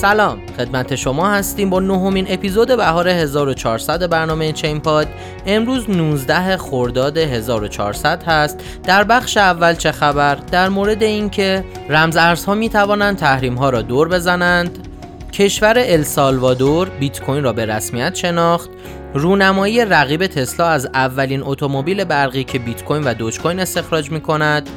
[0.00, 0.38] سلام.
[0.58, 5.08] خدمت شما هستیم با نهمین اپیزود بهار 1400 برنامه چین پاد
[5.46, 8.60] امروز 19 خرداد 1400 هست.
[8.84, 13.82] در بخش اول چه خبر؟ در مورد اینکه رمز ارزها می توانند تحریم ها را
[13.82, 14.88] دور بزنند.
[15.32, 18.70] کشور السالوادور بیت کوین را به رسمیت شناخت.
[19.14, 24.20] رونمایی رقیب تسلا از اولین اتومبیل برقی که بیت کوین و دوج کوین استخراج می
[24.20, 24.70] کند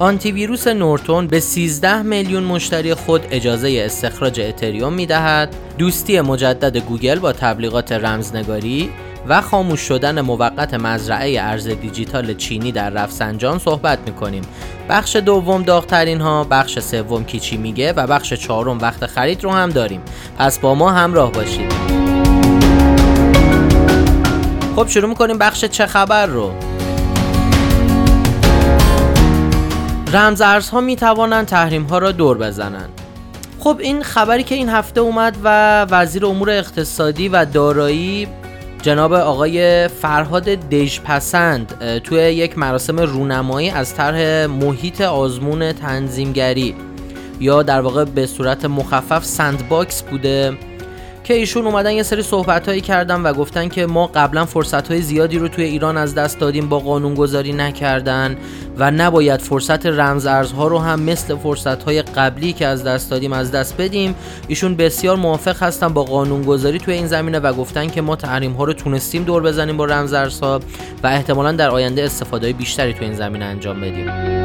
[0.00, 5.56] آنتی ویروس نورتون به 13 میلیون مشتری خود اجازه استخراج اتریوم می دهد.
[5.78, 8.90] دوستی مجدد گوگل با تبلیغات رمزنگاری
[9.28, 14.42] و خاموش شدن موقت مزرعه ارز دیجیتال چینی در رفسنجان صحبت می کنیم.
[14.88, 19.50] بخش دوم داغترین ها، بخش سوم کی چی میگه و بخش چهارم وقت خرید رو
[19.50, 20.00] هم داریم.
[20.38, 21.72] پس با ما همراه باشید.
[24.76, 26.67] خب شروع می‌کنیم بخش چه خبر رو
[30.12, 33.00] رمز ارزها می توانند تحریم ها را دور بزنند.
[33.58, 38.28] خب این خبری که این هفته اومد و وزیر امور اقتصادی و دارایی
[38.82, 46.74] جناب آقای فرهاد دژپسند توی یک مراسم رونمایی از طرح محیط آزمون تنظیمگری
[47.40, 50.58] یا در واقع به صورت مخفف sandbox بوده.
[51.28, 55.02] که ایشون اومدن یه سری صحبت هایی کردن و گفتن که ما قبلا فرصت های
[55.02, 58.36] زیادی رو توی ایران از دست دادیم با قانون گذاری نکردن
[58.76, 63.32] و نباید فرصت رمز ارزها رو هم مثل فرصت های قبلی که از دست دادیم
[63.32, 64.14] از دست بدیم.
[64.48, 68.52] ایشون بسیار موافق هستن با قانون گذاری توی این زمینه و گفتن که ما تحریم
[68.52, 70.60] ها رو تونستیم دور بزنیم با رمز ارزها
[71.02, 74.37] و احتمالا در آینده استفاده بیشتری توی این زمینه انجام بدیم.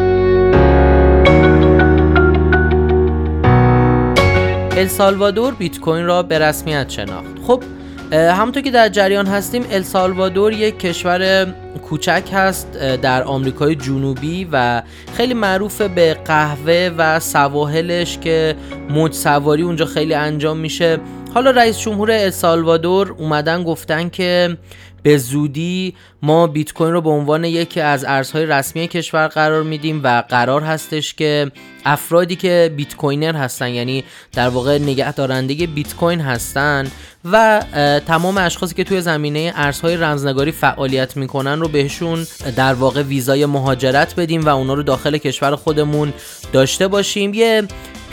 [4.83, 7.27] السالوادور بیت کوین را به رسمیت شناخت.
[7.47, 7.63] خب
[8.11, 11.53] همونطور که در جریان هستیم السالوادور یک کشور
[11.89, 14.81] کوچک هست در آمریکای جنوبی و
[15.17, 18.55] خیلی معروف به قهوه و سواحلش که
[18.89, 20.99] موج سواری اونجا خیلی انجام میشه.
[21.33, 24.57] حالا رئیس جمهور السالوادور اومدن گفتن که
[25.03, 30.01] به زودی ما بیت کوین رو به عنوان یکی از ارزهای رسمی کشور قرار میدیم
[30.03, 31.51] و قرار هستش که
[31.85, 34.03] افرادی که بیت کوینر هستن یعنی
[34.33, 36.91] در واقع نگهدارنده بیت کوین هستن
[37.31, 37.63] و
[38.07, 44.15] تمام اشخاصی که توی زمینه ارزهای رمزنگاری فعالیت می‌کنن رو بهشون در واقع ویزای مهاجرت
[44.15, 46.13] بدیم و اونا رو داخل کشور خودمون
[46.53, 47.33] داشته باشیم.
[47.33, 47.63] یه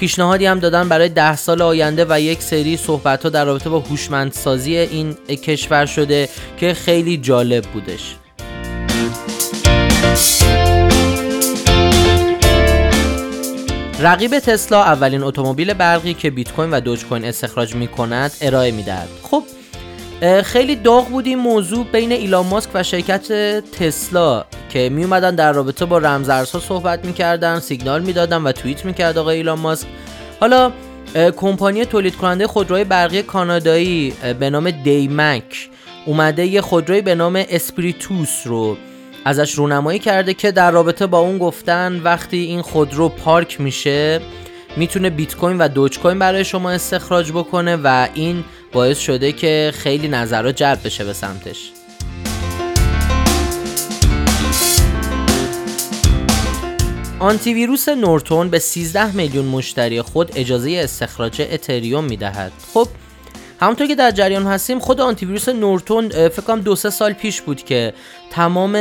[0.01, 3.81] پیشنهادی هم دادن برای ده سال آینده و یک سری صحبت ها در رابطه با
[3.81, 8.17] هوشمندسازی این کشور شده که خیلی جالب بودش.
[14.01, 18.71] رقیب تسلا اولین اتومبیل برقی که بیت کوین و دوج کوین استخراج می کند ارائه
[18.71, 19.09] می‌دهد.
[19.23, 19.43] خب
[20.45, 23.33] خیلی داغ بود این موضوع بین ایلان ماسک و شرکت
[23.71, 29.19] تسلا که می اومدن در رابطه با رمزارزها صحبت می‌کردن سیگنال می‌دادن و توییت می‌کرد
[29.19, 29.87] آقای ایلان ماسک.
[30.41, 30.73] حالا
[31.37, 35.69] کمپانی تولید کننده خودروی برقی کانادایی به نام دیمک
[36.07, 38.77] اومده یه خودروی به نام اسپریتوس رو
[39.25, 44.21] ازش رونمایی کرده که در رابطه با اون گفتن وقتی این خودرو پارک میشه
[44.77, 49.73] می‌تونه بیت کوین و دوج کوین برای شما استخراج بکنه و این باعث شده که
[49.75, 51.71] خیلی نظرات جلب بشه به سمتش.
[57.19, 62.53] آنتی ویروس نورتون به 13 میلیون مشتری خود اجازه استخراج اتریوم می‌دهد.
[62.75, 62.89] خب
[63.61, 67.41] همونطور که در جریان هستیم خود آنتی ویروس نورتون فکر کنم دو سه سال پیش
[67.41, 67.95] بود که
[68.31, 68.77] تمام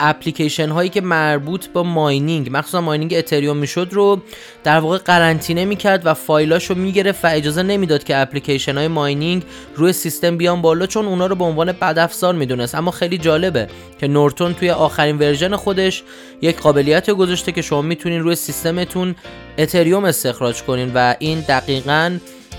[0.00, 4.20] اپلیکیشن هایی که مربوط با mining مخصوصا mining اتریوم می‌شد رو
[4.64, 9.42] در واقع قرنطینه می‌کرد و فایلاش رو می‌گرفت و اجازه نمی‌داد که اپلیکیشن های mining
[9.76, 12.74] روی سیستم بیان بالا چون اونا رو به عنوان بد افزار می‌دونست.
[12.74, 13.68] اما خیلی جالبه
[14.00, 16.02] که نورتون توی آخرین version خودش
[16.42, 19.14] یک قابلیت گذاشته که شما می‌تونین روی سیستمتون
[19.58, 22.18] اتریوم استخراج کنین و این دقیقاً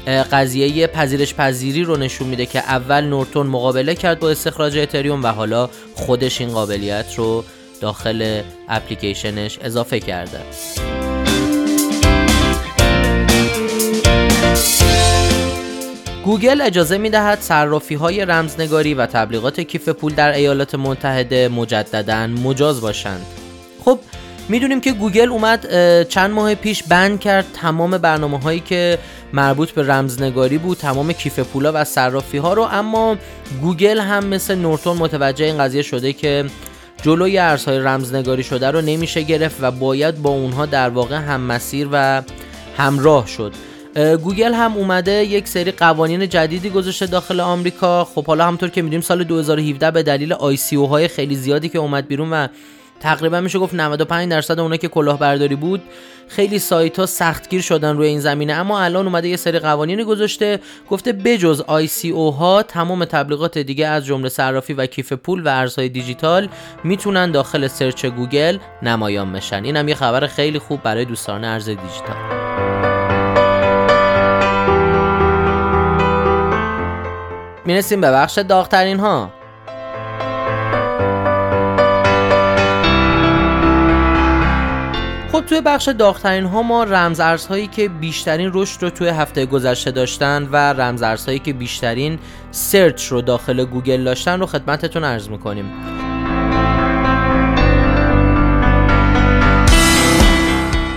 [0.10, 5.28] قضیه پذیرش پذیری رو نشون میده که اول نورتون مقابله کرد با استخراج اتریوم و
[5.28, 7.44] حالا خودش این قابلیت رو
[7.82, 10.40] داخل اپلیکیشنش اضافه کرده
[16.24, 22.28] گوگل اجازه می دهد صرافی های رمزنگاری و تبلیغات کیف پول در ایالات متحده مجددا
[22.28, 23.26] مجاز باشند.
[23.86, 24.00] خب
[24.50, 25.68] می‌دونیم که گوگل اومد
[26.08, 29.00] چند ماه پیش ban کرد تمام برنامه هایی که
[29.34, 32.62] مربوط به رمزنگاری بود تمام کیف پولا و صرافی ها رو.
[32.72, 33.18] اما
[33.62, 36.46] گوگل هم مثل نورتون متوجه این قضیه شده که
[37.02, 41.88] جلوی ارزهای رمزنگاری شده رو نمیشه گرفت و باید با اونها در واقع هم مسیر
[41.92, 42.22] و
[42.78, 43.54] همراه شد.
[44.24, 48.04] گوگل هم اومده یک سری قوانین جدیدی گذاشته داخل آمریکا.
[48.16, 52.08] خب حالا همینطور که می‌دونیم سال 2017 به دلیل ICO های خیلی زیادی که اومد
[52.08, 52.48] بیرون و
[53.00, 55.82] تقریبا میشه گفت 95 درصد اونا که کلاهبرداری بود
[56.28, 58.54] خیلی سایت ها سختگیر شدن روی این زمینه.
[58.54, 60.60] اما الان اومده یه سری قوانینی گذاشته
[60.90, 61.64] گفته بجز
[62.14, 66.50] ICO ها تمام تبلیغات دیگه از جمله صرافی و کیف پول و ارزهای دیجیتال
[66.84, 69.64] می‌تونن داخل search گوگل نمایان بشن.
[69.64, 72.16] اینم یه خبر خیلی خوب برای دوستان ارز دیجیتال.
[77.66, 79.39] می‌رسیم به بخش داغترین ها
[85.40, 89.92] خب توی بخش داغترین ها ما رمز ارزهایی که بیشترین رشد رو توی هفته گذشته
[89.92, 92.20] داشتن و رمز ارزهایی که بیشترین
[92.52, 95.66] search رو داخل گوگل داشتن رو خدمتتون عرض می‌کنیم.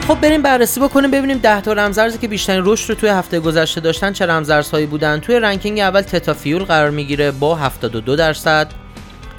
[0.09, 3.81] خب بریم بررسی بکنیم ببینیم 10 تا رمزارزی که بیشترین رشد رو توی هفته گذشته
[3.81, 5.21] داشتن چه رمزارزهایی بودن.
[5.21, 8.73] توی ranking اول Theta Fuel قرار می‌گیره با 72 درصد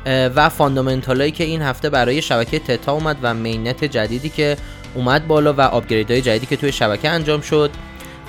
[0.05, 4.57] و fundamental که این هفته برای شبکه تتا اومد و mainnet جدیدی که
[4.95, 7.71] اومد بالا و upgrade های جدیدی که توی شبکه انجام شد.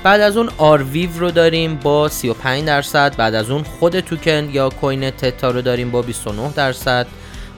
[0.02, 3.16] بعد از اون Arweave رو داریم با 35 درصد.
[3.16, 7.06] بعد از اون خود توکن یا coin تتا رو داریم با 29 درصد.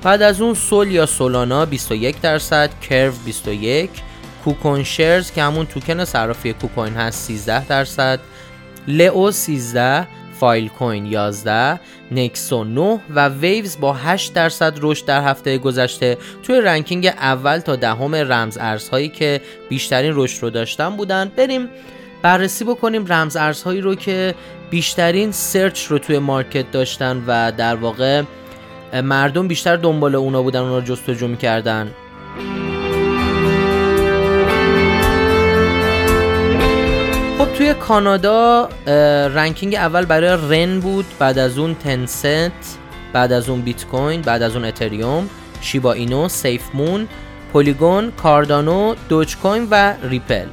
[0.02, 2.70] بعد از اون سول یا سولانا 21 درصد.
[2.80, 3.90] کرو 21
[4.44, 8.20] KuCoin Shares که همون توکن صرافی KuCoin هست 13 درصد.
[8.88, 10.06] لئو 13
[10.40, 11.80] فایل کوین 11
[12.10, 17.76] نکسو 9 و ویوز با 8 درصد رشد در هفته گذشته توی ranking اول تا
[17.76, 21.32] دهم رمز ارزهایی که بیشترین رشد رو داشتن بودن.
[21.36, 21.68] بریم
[22.22, 24.34] بررسی بکنیم رمز ارزهایی رو که
[24.70, 28.22] بیشترین search رو توی market داشتن و در واقع
[29.04, 31.90] مردم بیشتر دنبال اونا بودن اونا رو جستجو می‌کردن.
[37.80, 38.68] کانادا
[39.34, 42.52] ranking اول برای رن بود بعد از اون Tenset
[43.12, 45.28] بعد از اون بیت کوین بعد از اون اتریوم
[45.60, 47.08] Shiba Inu SafeMoon
[47.52, 50.46] Polygon Cardano Dogecoin و Ripple.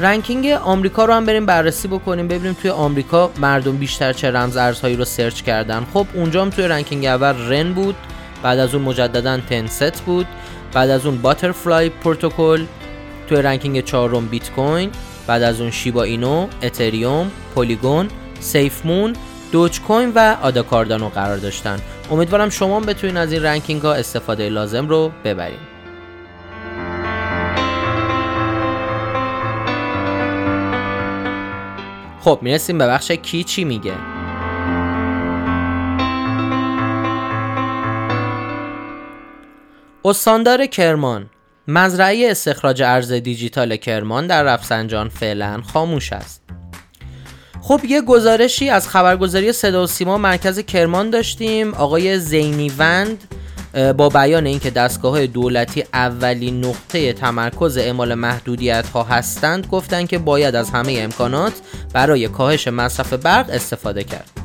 [0.00, 4.96] ranking آمریکا رو هم بریم بررسی بکنیم ببینیم توی آمریکا مردم بیشتر چه رمز ارزهایی
[4.96, 5.86] رو search کردن.
[5.94, 7.96] خب اونجا هم توی ranking اول رن بود
[8.42, 10.26] بعد از اون مجددا Tenset بود
[10.72, 12.64] بعد از اون Butterfly Protocol
[13.28, 14.90] توی ranking چهارم بیت کوین.
[15.26, 18.08] بعد از اون Shiba Inu، اتریوم، Polygon،
[18.40, 19.16] SafeMoon،
[19.52, 21.78] دوج کوین و آدا کاردانو قرار داشتن.
[22.10, 25.72] امیدوارم شما بتونید از این رنکینگ ها استفاده لازم رو ببرید.
[32.20, 33.94] خب می‌رسیم به بخش کی چی میگه
[40.04, 41.30] استاندار کرمان
[41.68, 46.42] مزرعه استخراج ارز دیجیتال کرمان در رفسنجان فعلا خاموش است.
[47.60, 51.74] خب یه گزارشی از خبرگزاری صدا و سیما مرکز کرمان داشتیم.
[51.74, 53.24] آقای زینیوند
[53.96, 60.54] با بیان اینکه دستگاه دولتی اولین نقطه تمرکز اعمال محدودیت ها هستند گفتند که باید
[60.54, 61.52] از همه امکانات
[61.92, 64.41] برای کاهش مصرف برق استفاده کرد.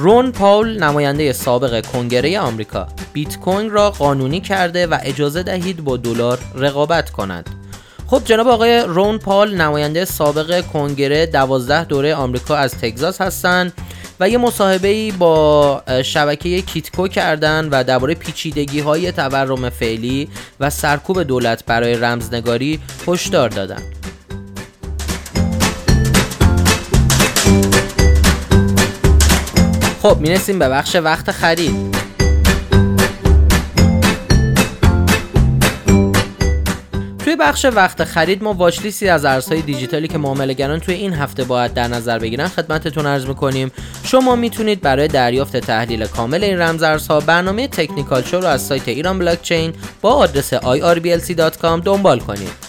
[0.00, 5.96] رون پاول نماینده سابق کنگره آمریکا بیت کوین را قانونی کرده و اجازه دهید با
[5.96, 7.50] دلار رقابت کند
[8.06, 13.72] خب جناب آقای رون پال نماینده سابق کنگره دوازده دوره آمریکا از تگزاس هستند
[14.20, 20.28] و یه مصاحبه ای با شبکه کیتکو کردن و درباره پیچیدگی های تورم فعلی
[20.60, 23.97] و سرکوب دولت برای رمزنگاری هشدار دادند.
[30.02, 31.96] خب می‌رسیم به بخش وقت خرید.
[37.24, 41.74] توی بخش وقت خرید ما واچلیستی از ارزهای دیجیتالی که معاملهگران توی این هفته باید
[41.74, 43.70] در نظر بگیرن خدمتتون عرض می‌کنیم.
[44.04, 49.18] شما می‌تونید برای دریافت تحلیل کامل این رمزارزها برنامه تکنیکال شو رو از سایت ایران
[49.18, 52.68] بلاکچین با آدرس irblc.com دنبال کنید.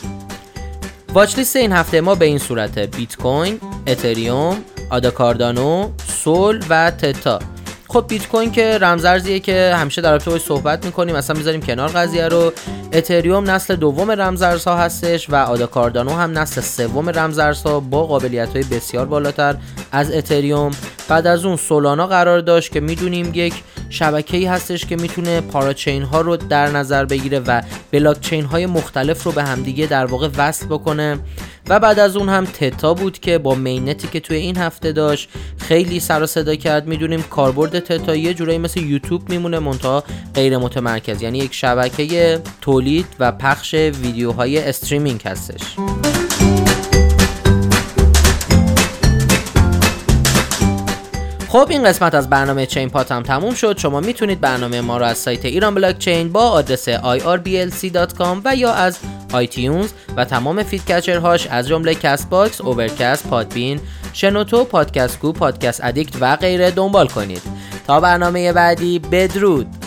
[1.14, 4.58] واچلیست این هفته ما به این صورته بیت کوین، اتریوم،
[4.90, 5.90] آدا کاردانو،
[6.24, 7.40] سول و تتا.
[7.88, 11.16] خب بیت کوین که رمزارزیه که همیشه در رابطه صحبت می‌کنیم.
[11.16, 12.54] اصلا می‌ذاریم کنار قضیه رو.
[12.94, 18.64] اتریوم نسل دوم رمزارزها هستش و آدا کاردانو هم نسل سوم رمزارزها با قابلیت های
[18.64, 19.56] بسیار بالاتر
[19.92, 20.72] از اتریوم.
[21.08, 23.54] بعد از اون سولانا قرار داشت که می‌دونیم یک
[23.90, 27.62] شبکه ای هستش که می‌تونه پاراچین ها رو در نظر بگیره و
[27.92, 31.20] بلاک چین های مختلف رو به همدیگه در واقع وصل بکنه.
[31.70, 34.92] و بعد از اون هم Theta بود که با mainnet ی که توی این هفته
[34.92, 36.88] داشت خیلی سر و صدا کرد.
[36.88, 40.04] می‌دونیم کاربرد Theta یه جورایی مثل یوتیوب میمونه منتها
[40.36, 41.22] غیر متمرکز.
[41.22, 45.62] یعنی یک شبکه تولید و پخش ویدیوهای streaming هستش.
[51.50, 53.78] خب این قسمت از برنامه چین پاد هم تموم شد.
[53.78, 58.74] شما می‌تونید برنامه ما رو از سایت ایران بلاک چین با آدرس irblc.com و یا
[58.74, 58.98] از
[59.34, 60.66] iTunes و تمام
[61.24, 63.80] هاش از جمله Castbox، Overcast، Podbean،
[64.14, 67.42] شنوتو، Podcast Go، Podcast Addict و غیره دنبال کنید.
[67.88, 69.79] تا برنامه بعدی بدرود!